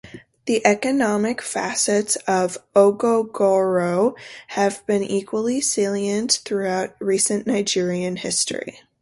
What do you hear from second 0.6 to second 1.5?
economic